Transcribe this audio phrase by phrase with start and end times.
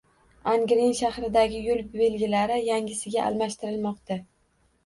[0.51, 4.19] Angren shahridagi yoʻl belgilari yangisiga almashtirilmoqda.